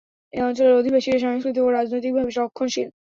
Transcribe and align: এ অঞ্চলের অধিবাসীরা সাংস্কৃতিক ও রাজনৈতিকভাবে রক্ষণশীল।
এ 0.33 0.39
অঞ্চলের 0.41 0.79
অধিবাসীরা 0.79 1.19
সাংস্কৃতিক 1.19 1.63
ও 1.63 1.75
রাজনৈতিকভাবে 1.77 2.31
রক্ষণশীল। 2.33 2.89